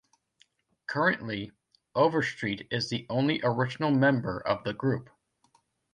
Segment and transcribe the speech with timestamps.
[0.87, 1.51] Currently,
[1.93, 5.11] Overstreet is the only original member of the group.